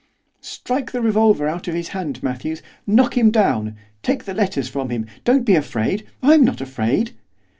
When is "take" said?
4.01-4.23